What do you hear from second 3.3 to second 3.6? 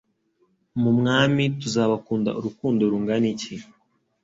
iki?